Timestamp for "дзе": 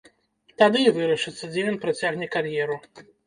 1.53-1.67